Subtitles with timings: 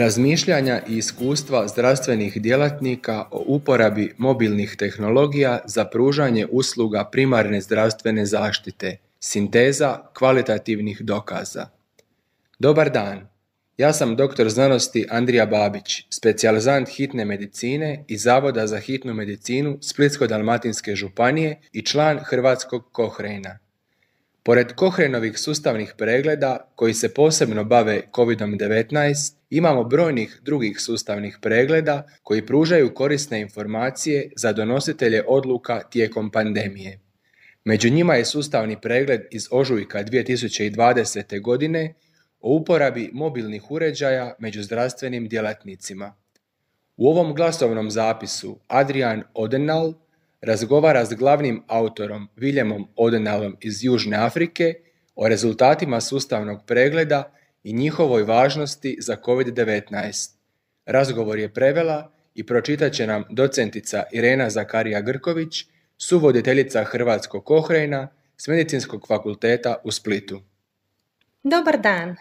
[0.00, 8.96] Razmišljanja i iskustva zdravstvenih djelatnika o uporabi mobilnih tehnologija za pružanje usluga primarne zdravstvene zaštite,
[9.18, 11.66] sinteza kvalitativnih dokaza.
[12.58, 13.28] Dobar dan,
[13.78, 20.94] ja sam doktor znanosti Andrija Babić, specijalizant hitne medicine i Zavoda za hitnu medicinu Splitsko-dalmatinske
[20.94, 23.58] županije i član Hrvatskog Kohrejna.
[24.42, 32.46] Pored Kohrenovih sustavnih pregleda koji se posebno bave COVID-19, imamo brojnih drugih sustavnih pregleda koji
[32.46, 37.00] pružaju korisne informacije za donositelje odluka tijekom pandemije.
[37.64, 41.40] Među njima je sustavni pregled iz ožujka 2020.
[41.40, 41.94] godine
[42.40, 46.14] o uporabi mobilnih uređaja među zdravstvenim djelatnicima.
[46.96, 49.94] U ovom glasovnom zapisu Adrian Odenal
[50.40, 54.74] razgovara s glavnim autorom Williamom Odenalom iz Južne Afrike
[55.14, 60.30] o rezultatima sustavnog pregleda i njihovoj važnosti za COVID-19.
[60.86, 68.48] Razgovor je prevela i pročitat će nam docentica Irena Zakarija Grković, suvoditeljica Hrvatskog Kohrejna s
[68.48, 70.40] Medicinskog fakulteta u Splitu.
[71.42, 72.16] Dobar dan,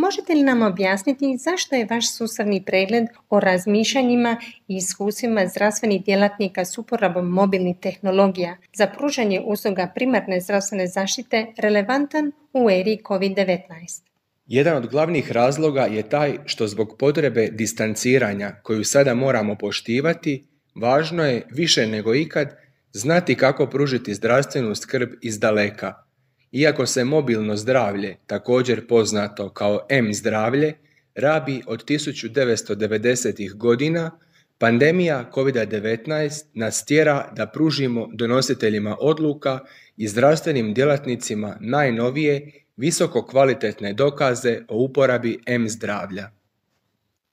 [0.00, 4.36] Možete li nam objasniti zašto je vaš sustavni pregled o razmišljanjima
[4.68, 12.32] i iskustvima zdravstvenih djelatnika s uporabom mobilnih tehnologija za pružanje usluga primarne zdravstvene zaštite relevantan
[12.52, 14.02] u eri COVID-19?
[14.46, 21.24] Jedan od glavnih razloga je taj što zbog potrebe distanciranja koju sada moramo poštivati, važno
[21.24, 22.56] je više nego ikad
[22.92, 25.94] znati kako pružiti zdravstvenu skrb iz daleka–
[26.52, 30.74] iako se mobilno zdravlje, također poznato kao M-zdravlje,
[31.14, 33.56] rabi od 1990.
[33.56, 34.10] godina,
[34.58, 39.58] pandemija COVID-19 nas tjera da pružimo donositeljima odluka
[39.96, 46.30] i zdravstvenim djelatnicima najnovije, visoko kvalitetne dokaze o uporabi M-zdravlja.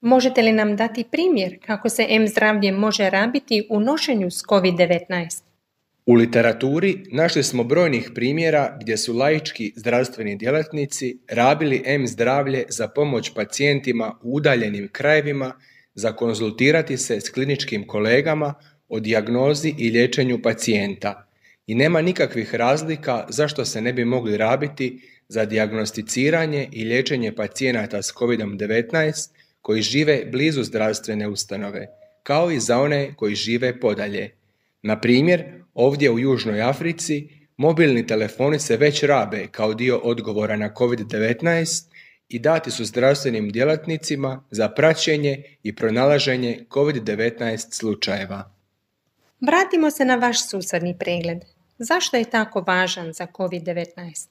[0.01, 5.46] Možete li nam dati primjer kako se M-zdravlje može rabiti u nošenju s COVID-19?
[6.07, 12.87] U literaturi našli smo brojnih primjera gdje su laički zdravstveni djelatnici rabili M zdravlje za
[12.87, 15.53] pomoć pacijentima u udaljenim krajevima
[15.95, 18.53] za konzultirati se s kliničkim kolegama
[18.89, 21.27] o dijagnozi i liječenju pacijenta.
[21.67, 28.01] I nema nikakvih razlika zašto se ne bi mogli rabiti za dijagnosticiranje i liječenje pacijenata
[28.01, 29.29] s COVID-19
[29.61, 31.87] koji žive blizu zdravstvene ustanove,
[32.23, 34.36] kao i za one koji žive podalje.
[34.87, 40.69] Na primjer, Ovdje u Južnoj Africi mobilni telefoni se već rabe kao dio odgovora na
[40.73, 41.85] COVID-19
[42.29, 48.51] i dati su zdravstvenim djelatnicima za praćenje i pronalaženje COVID-19 slučajeva.
[49.41, 51.37] Vratimo se na vaš susadni pregled.
[51.77, 54.27] Zašto je tako važan za COVID-19?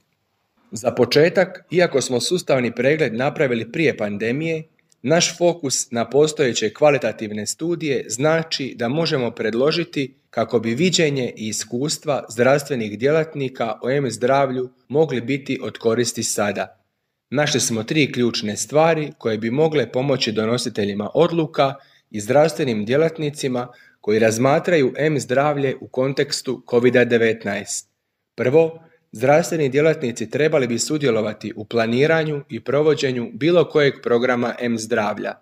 [0.70, 4.62] Za početak, iako smo sustavni pregled napravili prije pandemije,
[5.08, 12.24] naš fokus na postojeće kvalitativne studije znači da možemo predložiti kako bi viđenje i iskustva
[12.28, 16.84] zdravstvenih djelatnika o M zdravlju mogli biti od koristi sada.
[17.30, 21.74] Našli smo tri ključne stvari koje bi mogle pomoći donositeljima odluka
[22.10, 23.68] i zdravstvenim djelatnicima
[24.00, 27.86] koji razmatraju M zdravlje u kontekstu COVID-19.
[28.34, 28.82] Prvo,
[29.16, 35.32] zdravstveni djelatnici trebali bi sudjelovati u planiranju i provođenju bilo kojeg programa M zdravlja.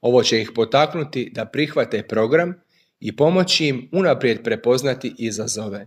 [0.00, 2.54] Ovo će ih potaknuti da prihvate program
[3.00, 5.86] i pomoći im unaprijed prepoznati izazove.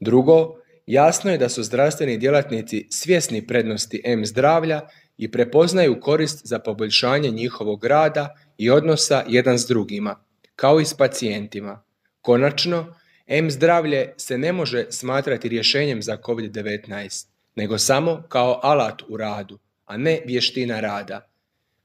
[0.00, 0.54] Drugo,
[0.86, 4.80] jasno je da su zdravstveni djelatnici svjesni prednosti M zdravlja
[5.18, 10.16] i prepoznaju korist za poboljšanje njihovog rada i odnosa jedan s drugima,
[10.56, 11.82] kao i s pacijentima.
[12.20, 12.94] Konačno,
[13.28, 19.58] M zdravlje se ne može smatrati rješenjem za COVID-19, nego samo kao alat u radu,
[19.86, 21.28] a ne vještina rada.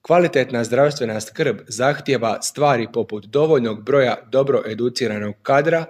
[0.01, 5.85] Kvalitetna zdravstvena skrb zahtjeva stvari poput dovoljnog broja dobro educiranog kadra,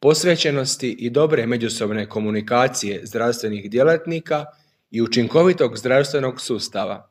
[0.00, 4.44] posvećenosti i dobre međusobne komunikacije zdravstvenih djelatnika
[4.90, 7.08] i učinkovitog zdravstvenog sustava.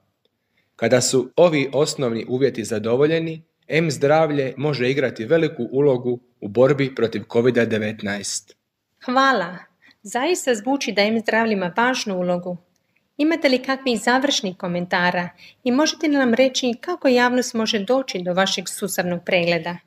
[0.75, 7.21] Kada su ovi osnovni uvjeti zadovoljeni, M zdravlje može igrati veliku ulogu u borbi protiv
[7.21, 8.53] COVID-19.
[9.06, 9.57] Hvala.
[10.01, 12.57] Zaista zvuči da M zdravlje ima važnu ulogu.
[13.18, 15.29] Imate li kakvih završnih komentara
[15.63, 19.77] i možete li nam reći kako javnost može doći do vašeg sustavnog pregleda?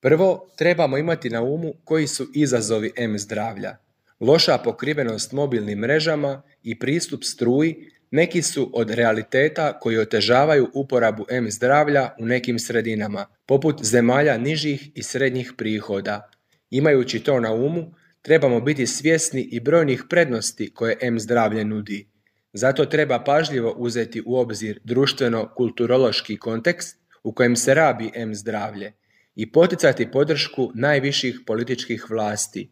[0.00, 3.76] Prvo, trebamo imati na umu koji su izazovi M zdravlja.
[4.20, 11.50] Loša pokrivenost mobilnim mrežama i pristup struji neki su od realiteta koji otežavaju uporabu M
[11.50, 16.30] zdravlja u nekim sredinama, poput zemalja nižih i srednjih prihoda.
[16.70, 22.08] Imajući to na umu, trebamo biti svjesni i brojnih prednosti koje M zdravlje nudi.
[22.52, 28.92] Zato treba pažljivo uzeti u obzir društveno-kulturološki kontekst u kojem se rabi M zdravlje
[29.34, 32.70] i poticati podršku najviših političkih vlasti.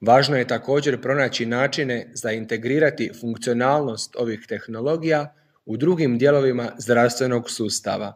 [0.00, 5.34] Važno je također pronaći načine za integrirati funkcionalnost ovih tehnologija
[5.66, 8.14] u drugim dijelovima zdravstvenog sustava.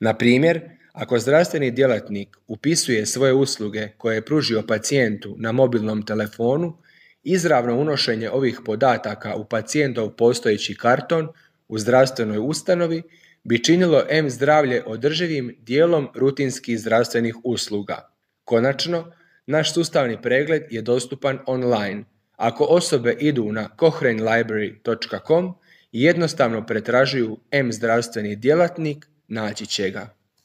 [0.00, 0.60] Na primjer,
[0.92, 6.78] ako zdravstveni djelatnik upisuje svoje usluge koje je pružio pacijentu na mobilnom telefonu,
[7.22, 11.28] izravno unošenje ovih podataka u pacijentov postojeći karton
[11.68, 13.02] u zdravstvenoj ustanovi
[13.44, 18.12] bi činilo M zdravlje održivim dijelom rutinskih zdravstvenih usluga.
[18.44, 19.12] Konačno,
[19.48, 22.04] naš sustavni pregled je dostupan online.
[22.36, 25.54] Ako osobe idu na cochranelibrary.com
[25.92, 30.17] i jednostavno pretražuju M zdravstveni djelatnik, naći će ga.